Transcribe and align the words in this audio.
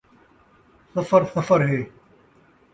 سفر 0.95 1.23
سفر 1.35 1.65
ہے 1.67 1.81